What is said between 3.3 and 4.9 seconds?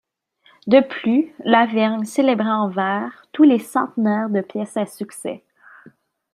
tous les centenaires de pièces à